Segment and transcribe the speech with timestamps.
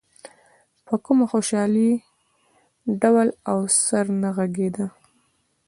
[0.85, 1.91] په کومه خوشالۍ
[3.01, 4.85] ډول او سرنا غږېده.